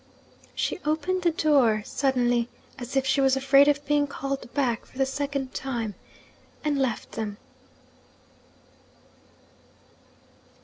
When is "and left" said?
6.65-7.11